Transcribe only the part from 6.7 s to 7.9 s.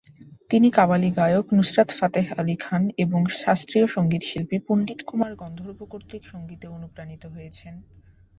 অনুপ্রানিত হয়েছেন।